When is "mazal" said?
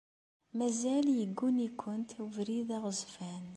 0.57-1.05